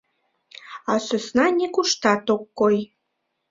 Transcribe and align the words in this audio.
А 0.91 0.93
сӧсна 1.07 1.45
нигуштат 1.57 2.25
ок 2.35 2.43
кой. 2.59 2.77